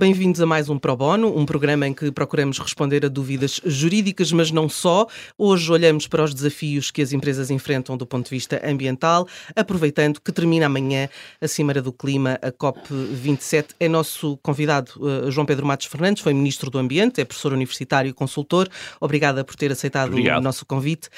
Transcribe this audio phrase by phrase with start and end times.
[0.00, 4.32] Bem-vindos a mais um Pro Bono, um programa em que procuramos responder a dúvidas jurídicas,
[4.32, 5.06] mas não só.
[5.36, 10.18] Hoje olhamos para os desafios que as empresas enfrentam do ponto de vista ambiental, aproveitando
[10.18, 11.06] que termina amanhã
[11.38, 13.74] a Cimeira do Clima, a COP27.
[13.78, 18.08] É nosso convidado uh, João Pedro Matos Fernandes, foi Ministro do Ambiente, é professor universitário
[18.08, 18.70] e consultor.
[19.02, 20.38] Obrigada por ter aceitado Obrigado.
[20.38, 21.10] o nosso convite.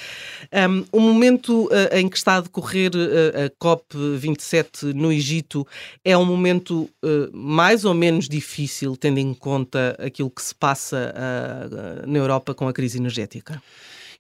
[0.53, 5.65] Um, o momento uh, em que está a decorrer uh, a COP27 no Egito
[6.05, 6.91] é um momento
[7.33, 12.55] mais ou menos difícil difícil, tendo em conta aquilo que se passa uh, na Europa
[12.55, 13.63] com a crise energética?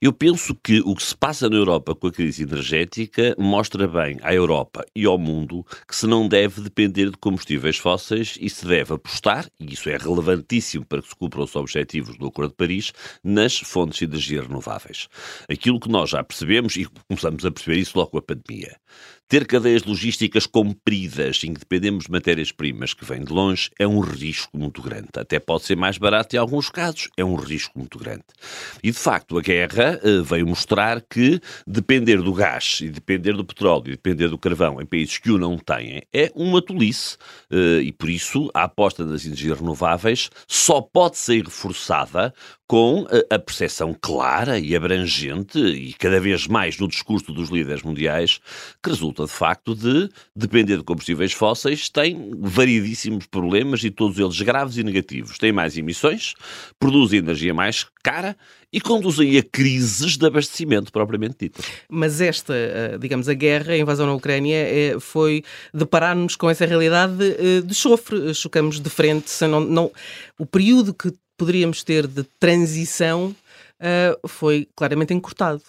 [0.01, 4.19] Eu penso que o que se passa na Europa com a crise energética mostra bem
[4.23, 8.67] à Europa e ao mundo que se não deve depender de combustíveis fósseis e se
[8.67, 12.57] deve apostar, e isso é relevantíssimo para que se cumpram os objetivos do Acordo de
[12.57, 15.07] Paris, nas fontes de energia renováveis.
[15.49, 18.77] Aquilo que nós já percebemos, e começamos a perceber isso logo com a pandemia,
[19.33, 23.99] ter cadeias logísticas compridas em que dependemos de matérias-primas que vêm de longe é um
[23.99, 25.09] risco muito grande.
[25.17, 28.25] Até pode ser mais barato em alguns casos, é um risco muito grande.
[28.83, 33.43] E de facto, a guerra uh, veio mostrar que depender do gás e depender do
[33.43, 37.17] petróleo e depender do carvão em países que o não têm é uma tolice.
[37.51, 42.35] Uh, e por isso a aposta nas energias renováveis só pode ser reforçada
[42.73, 48.41] com a percepção clara e abrangente, e cada vez mais no discurso dos líderes mundiais,
[48.83, 54.41] que resulta de facto de depender de combustíveis fósseis, tem variedíssimos problemas e todos eles
[54.41, 55.37] graves e negativos.
[55.37, 56.33] Tem mais emissões,
[56.81, 58.35] produzem energia mais cara
[58.73, 61.63] e conduzem a crises de abastecimento propriamente dita.
[61.91, 66.65] Mas esta, eh, digamos, a guerra, a invasão na Ucrânia, eh, foi deparar-nos com essa
[66.65, 68.35] realidade eh, de chofre.
[68.35, 69.31] Chocamos de frente.
[69.43, 69.93] Não, não,
[70.39, 73.35] o período que poderíamos ter de transição
[73.81, 75.61] uh, foi claramente encurtado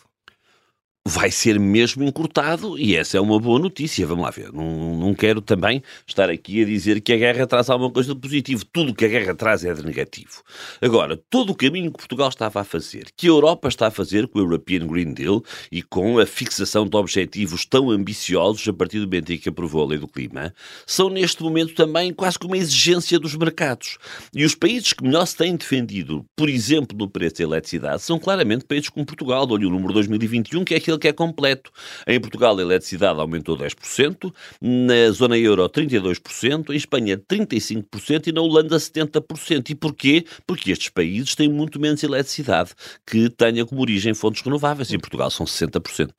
[1.06, 4.08] vai ser mesmo encurtado e essa é uma boa notícia.
[4.08, 4.54] Vamos lá ver.
[4.54, 8.20] Não, não quero também estar aqui a dizer que a guerra traz alguma coisa de
[8.20, 8.64] positivo.
[8.66, 10.42] Tudo que a guerra traz é de negativo.
[10.82, 14.28] Agora, todo o caminho que Portugal estava a fazer, que a Europa está a fazer
[14.28, 19.00] com o European Green Deal e com a fixação de objetivos tão ambiciosos a partir
[19.00, 20.54] do momento em que aprovou a lei do clima,
[20.88, 23.98] são neste momento também quase como uma exigência dos mercados.
[24.34, 28.18] E os países que melhor se têm defendido, por exemplo, no preço da eletricidade, são
[28.18, 29.46] claramente países como Portugal.
[29.50, 31.72] Olha o número 2021, que é aquele aquele que é completo.
[32.08, 38.42] Em Portugal, a eletricidade aumentou 10%, na zona euro 32%, em Espanha 35% e na
[38.42, 39.70] Holanda 70%.
[39.70, 40.26] E porquê?
[40.46, 42.72] Porque estes países têm muito menos eletricidade
[43.06, 44.92] que tenha como origem fontes renováveis.
[44.92, 46.10] Em Portugal são 60%.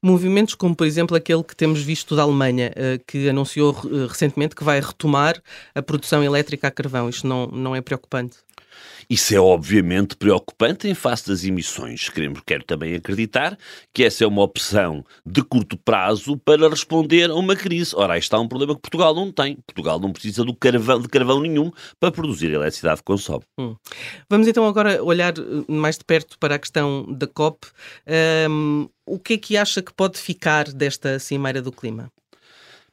[0.00, 4.54] Movimentos como, por exemplo, aquele que temos visto da Alemanha, eh, que anunciou eh, recentemente
[4.54, 5.40] que vai retomar
[5.74, 7.08] a produção elétrica a carvão.
[7.08, 8.36] Isto não, não é preocupante?
[9.08, 12.08] Isso é obviamente preocupante em face das emissões.
[12.08, 13.58] Queremos, quero também acreditar
[13.92, 17.94] que essa é uma opção de curto prazo para responder a uma crise.
[17.94, 19.56] Ora, aí está um problema que Portugal não tem.
[19.66, 23.44] Portugal não precisa do carvão, de carvão nenhum para produzir a eletricidade que consome.
[23.58, 23.76] Hum.
[24.28, 27.66] Vamos então agora olhar eh, mais de perto para a questão da COP.
[28.48, 32.10] Um, o que é que acha que pode ficar desta Cimeira do Clima?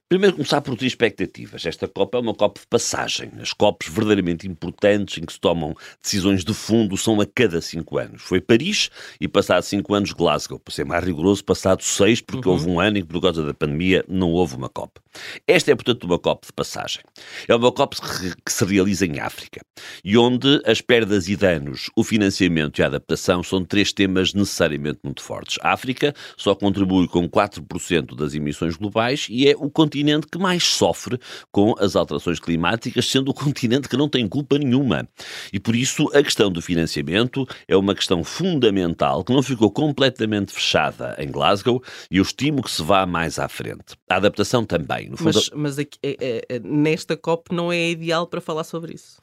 [0.09, 1.63] Primeiro, começar por ter expectativas.
[1.63, 3.29] Esta COP é uma COP de passagem.
[3.39, 7.99] As COPs verdadeiramente importantes, em que se tomam decisões de fundo, são a cada cinco
[7.99, 8.23] anos.
[8.23, 8.89] Foi Paris
[9.21, 10.57] e, passado cinco anos, Glasgow.
[10.57, 12.55] Para ser mais rigoroso, passado seis, porque uhum.
[12.55, 14.99] houve um ano em que, por causa da pandemia, não houve uma COP.
[15.45, 17.03] Esta é, portanto, uma COP de passagem.
[17.47, 17.97] É uma COP
[18.43, 19.61] que se realiza em África
[20.03, 25.01] e onde as perdas e danos, o financiamento e a adaptação são três temas necessariamente
[25.03, 25.59] muito fortes.
[25.61, 30.37] A África só contribui com 4% das emissões globais e é o continente continente que
[30.37, 31.19] mais sofre
[31.51, 35.07] com as alterações climáticas, sendo o continente que não tem culpa nenhuma.
[35.51, 40.53] E por isso a questão do financiamento é uma questão fundamental que não ficou completamente
[40.53, 43.97] fechada em Glasgow e eu estimo que se vá mais à frente.
[44.09, 45.09] A adaptação também.
[45.15, 45.23] Fundo...
[45.23, 49.17] Mas, mas aqui, é, é, nesta COP não é ideal para falar sobre isso.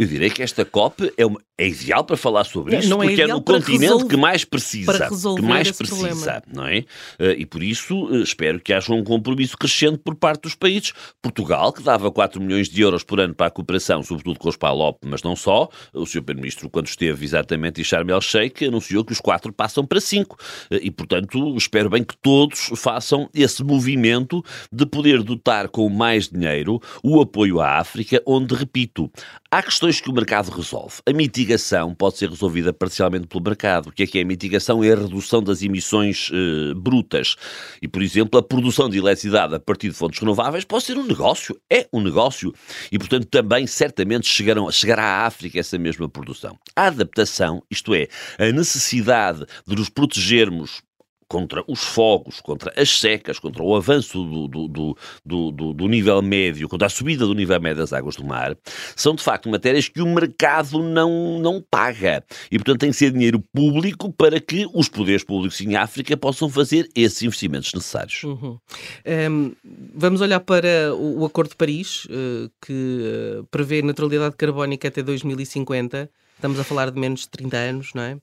[0.00, 3.08] Eu direi que esta COP é, uma, é ideal para falar sobre isso, não é
[3.08, 6.42] porque é, é no continente resolver, que mais precisa, que mais precisa, problema.
[6.50, 6.78] não é?
[7.18, 10.94] Eh, e por isso eh, espero que haja um compromisso crescente por parte dos países.
[11.20, 14.56] Portugal, que dava 4 milhões de euros por ano para a cooperação, sobretudo com os
[14.56, 15.68] PALOP, mas não só.
[15.92, 16.22] O Sr.
[16.22, 20.38] Primeiro-Ministro, quando esteve exatamente em Sharm el-Sheikh, anunciou que os 4 passam para 5.
[20.70, 24.42] Eh, e, portanto, espero bem que todos façam esse movimento
[24.72, 29.10] de poder dotar com mais dinheiro o apoio à África, onde, repito,
[29.50, 30.96] há questões questões que o mercado resolve.
[31.04, 33.88] A mitigação pode ser resolvida parcialmente pelo mercado.
[33.88, 34.84] O que é que é a mitigação?
[34.84, 37.34] É a redução das emissões eh, brutas.
[37.82, 41.06] E, por exemplo, a produção de eletricidade a partir de fontes renováveis pode ser um
[41.06, 41.60] negócio.
[41.68, 42.52] É um negócio.
[42.92, 46.56] E, portanto, também certamente chegarão, chegará à África essa mesma produção.
[46.76, 48.06] A adaptação, isto é,
[48.38, 50.82] a necessidade de nos protegermos
[51.30, 56.68] contra os fogos, contra as secas, contra o avanço do, do, do, do, nível médio,
[56.68, 58.56] contra a subida do nível médio das águas do mar,
[58.96, 62.24] são de facto matérias que o mercado não, não paga.
[62.50, 66.50] E, portanto, tem que ser dinheiro público para que os poderes públicos em África possam
[66.50, 68.24] fazer esses investimentos necessários.
[68.24, 68.58] Uhum.
[68.58, 68.58] Um,
[69.04, 69.52] ehm,
[69.94, 76.10] vamos olhar para o, Acordo de Paris, uh, que uh, prevê neutralidade carbónica até 2050.
[76.34, 78.14] Estamos a falar de menos de 30 anos, não é?
[78.14, 78.18] Um,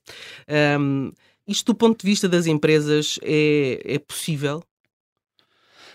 [0.48, 1.12] ehm,
[1.48, 4.62] isto, do ponto de vista das empresas, é, é possível?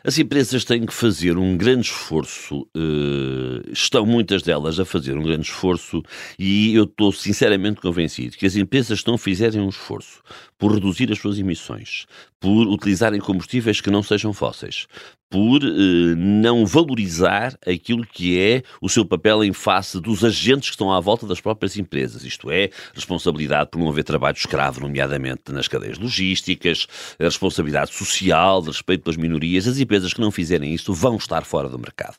[0.06, 5.24] As empresas têm que fazer um grande esforço, uh, estão muitas delas a fazer um
[5.24, 6.04] grande esforço,
[6.38, 10.22] e eu estou sinceramente convencido que as empresas que não fizerem um esforço
[10.58, 12.06] por reduzir as suas emissões,
[12.38, 14.88] por utilizarem combustíveis que não sejam fósseis,
[15.34, 20.76] por uh, não valorizar aquilo que é o seu papel em face dos agentes que
[20.76, 25.52] estão à volta das próprias empresas, isto é, responsabilidade por não haver trabalho escravo, nomeadamente
[25.52, 26.86] nas cadeias logísticas,
[27.20, 29.68] a responsabilidade social, de respeito pelas minorias.
[29.68, 32.16] As empresas que não fizerem isso vão estar fora do mercado.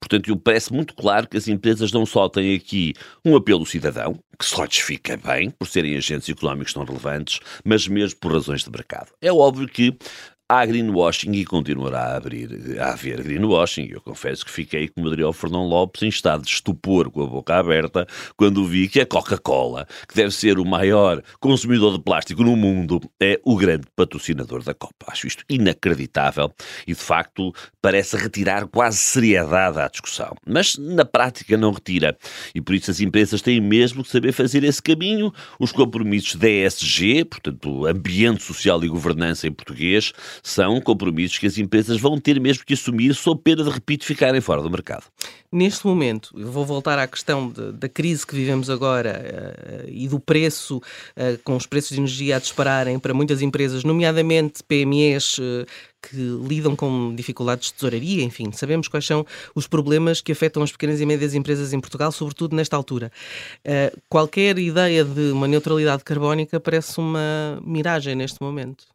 [0.00, 2.94] Portanto, parece muito claro que as empresas não só têm aqui
[3.24, 8.18] um apelo cidadão, que se justifica bem por serem agentes económicos tão relevantes, mas mesmo
[8.18, 9.12] por razões de mercado.
[9.20, 9.96] É óbvio que
[10.52, 13.88] há greenwashing e continuará a, abrir, a haver greenwashing.
[13.90, 17.56] Eu confesso que fiquei, diria o Fernão Lopes, em estado de estupor com a boca
[17.56, 18.06] aberta
[18.36, 23.00] quando vi que a Coca-Cola, que deve ser o maior consumidor de plástico no mundo,
[23.20, 25.06] é o grande patrocinador da Copa.
[25.08, 26.52] Acho isto inacreditável
[26.86, 30.36] e, de facto, parece retirar quase seriedade à discussão.
[30.46, 32.16] Mas, na prática, não retira.
[32.54, 35.32] E por isso as empresas têm mesmo que saber fazer esse caminho.
[35.58, 41.56] Os compromissos da ESG, portanto, Ambiente Social e Governança em português, são compromissos que as
[41.56, 45.04] empresas vão ter mesmo que assumir sob pena de, repito, ficarem fora do mercado.
[45.52, 50.18] Neste momento, vou voltar à questão de, da crise que vivemos agora uh, e do
[50.18, 55.66] preço, uh, com os preços de energia a dispararem para muitas empresas, nomeadamente PMEs uh,
[56.10, 59.24] que lidam com dificuldades de tesouraria, enfim, sabemos quais são
[59.54, 63.12] os problemas que afetam as pequenas e médias empresas em Portugal, sobretudo nesta altura.
[64.08, 68.91] qualquer ideia de uma neutralidade carbónica parece uma miragem neste momento.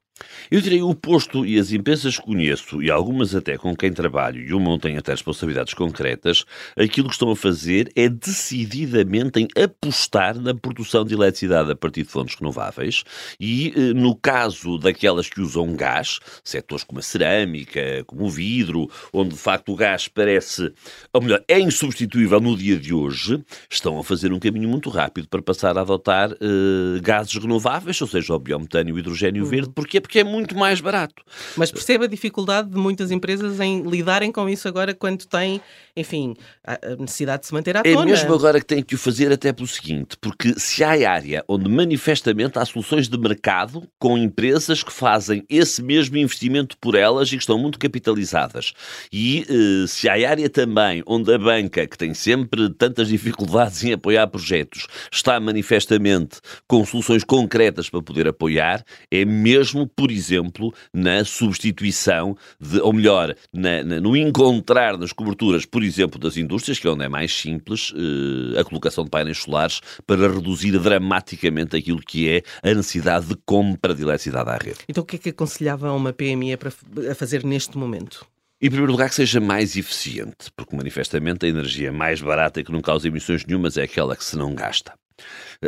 [0.49, 4.41] Eu direi o oposto, e as empresas que conheço, e algumas até com quem trabalho,
[4.41, 6.45] e uma tem até responsabilidades concretas,
[6.77, 12.03] aquilo que estão a fazer é decididamente em apostar na produção de eletricidade a partir
[12.03, 13.03] de fontes renováveis,
[13.39, 18.89] e eh, no caso daquelas que usam gás, setores como a cerâmica, como o vidro,
[19.11, 20.71] onde de facto o gás parece,
[21.13, 25.27] ou melhor, é insubstituível no dia de hoje, estão a fazer um caminho muito rápido
[25.27, 29.49] para passar a adotar uh, gases renováveis, ou seja, o biometano e o hidrogênio uhum.
[29.49, 31.21] verde, porque porque é muito mais barato.
[31.57, 35.59] Mas percebe a dificuldade de muitas empresas em lidarem com isso agora quando têm,
[35.97, 36.33] enfim,
[36.63, 38.03] a necessidade de se manter à é tona.
[38.03, 41.43] É mesmo agora que têm que o fazer até pelo seguinte, porque se há área
[41.45, 47.27] onde manifestamente há soluções de mercado com empresas que fazem esse mesmo investimento por elas
[47.27, 48.71] e que estão muito capitalizadas.
[49.11, 53.91] E eh, se há área também onde a banca, que tem sempre tantas dificuldades em
[53.91, 61.25] apoiar projetos, está manifestamente com soluções concretas para poder apoiar, é mesmo por exemplo, na
[61.25, 66.87] substituição, de, ou melhor, na, na, no encontrar nas coberturas, por exemplo, das indústrias, que
[66.87, 71.99] é onde é mais simples, eh, a colocação de painéis solares para reduzir dramaticamente aquilo
[71.99, 74.77] que é a necessidade de compra de eletricidade à rede.
[74.87, 76.71] Então o que é que aconselhava uma PME para
[77.11, 78.23] a fazer neste momento?
[78.61, 82.71] Em primeiro lugar, que seja mais eficiente, porque manifestamente a energia mais barata e que
[82.71, 84.93] não causa emissões nenhumas é aquela que se não gasta.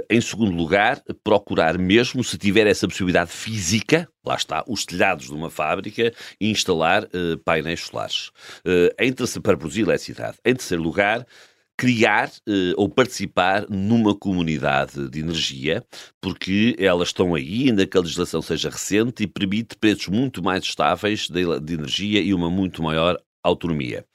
[0.10, 5.34] Em segundo lugar, procurar mesmo, se tiver essa possibilidade física, lá está, os telhados de
[5.34, 8.28] uma fábrica, instalar uh, painéis solares
[8.66, 10.38] uh, em para produzir eletricidade.
[10.46, 11.26] Em terceiro lugar,
[11.80, 15.82] criar uh, ou participar numa comunidade de energia,
[16.20, 20.66] porque elas estão aí, ainda que a legislação seja recente, e permite preços muito mais
[20.66, 24.06] estáveis de, de energia e uma muito maior autonomia.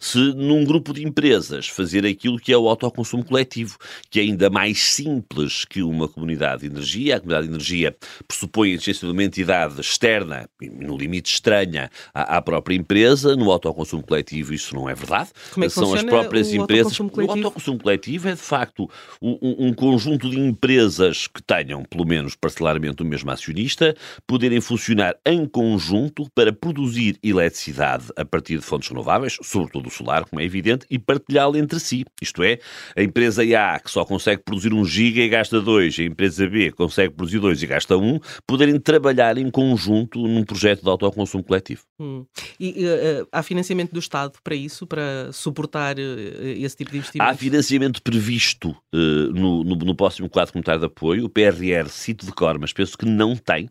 [0.00, 3.76] Se num grupo de empresas fazer aquilo que é o autoconsumo coletivo,
[4.10, 8.72] que é ainda mais simples que uma comunidade de energia, a comunidade de energia pressupõe
[8.72, 14.88] essencialmente entidade externa, no limite estranha à, à, própria empresa, no autoconsumo coletivo isso não
[14.88, 15.30] é verdade.
[15.52, 16.98] Como é que São as próprias empresas.
[16.98, 18.88] O autoconsumo coletivo é de facto
[19.20, 25.16] um, um conjunto de empresas que tenham, pelo menos parcelarmente, o mesmo acionista, poderem funcionar
[25.26, 30.44] em conjunto para produzir eletricidade a partir de fontes renováveis, sobretudo o solar, como é
[30.44, 32.04] evidente, e partilhá-lo entre si.
[32.20, 32.58] Isto é,
[32.96, 36.70] a empresa A, que só consegue produzir um giga e gasta dois, a empresa B,
[36.70, 41.44] que consegue produzir dois e gasta um, poderem trabalhar em conjunto num projeto de autoconsumo
[41.44, 41.82] coletivo.
[41.98, 42.24] Hum.
[42.58, 47.30] E uh, há financiamento do Estado para isso, para suportar uh, esse tipo de investimento?
[47.30, 51.24] Há financiamento previsto uh, no, no, no, próximo quadro comunitário de apoio.
[51.24, 53.68] O PRR, cito de cor, mas penso que não tem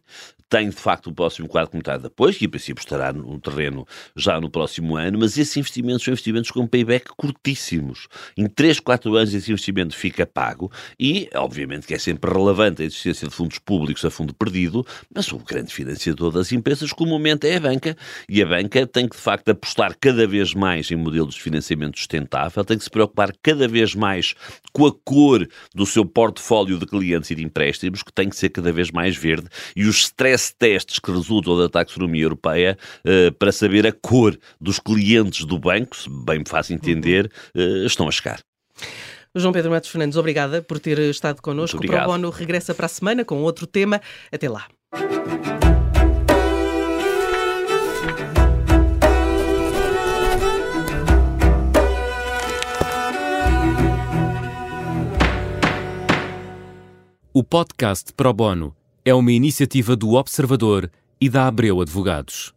[0.53, 3.87] tem de facto o próximo quadro comunitário de apoio, que em princípio estará no terreno
[4.15, 8.07] já no próximo ano, mas esses investimentos são investimentos com payback curtíssimos.
[8.37, 12.85] Em 3, 4 anos esse investimento fica pago e, obviamente, que é sempre relevante a
[12.85, 17.55] existência de fundos públicos a fundo perdido, mas o grande financiador das empresas comumente é
[17.55, 17.97] a banca
[18.29, 21.97] e a banca tem que, de facto, apostar cada vez mais em modelos de financiamento
[21.97, 24.35] sustentável, tem que se preocupar cada vez mais
[24.71, 28.49] com a cor do seu portfólio de clientes e de empréstimos, que tem que ser
[28.49, 33.51] cada vez mais verde e os stress testes que resultam da taxonomia europeia uh, para
[33.51, 38.11] saber a cor dos clientes do banco, se bem me faz entender, uh, estão a
[38.11, 38.39] chegar.
[39.35, 41.77] João Pedro Matos Fernandes, obrigada por ter estado connosco.
[41.77, 43.99] O Pro Bono regressa para a semana com outro tema.
[44.31, 44.67] Até lá.
[57.33, 62.53] O podcast Pro Bono é uma iniciativa do Observador e da Abreu Advogados.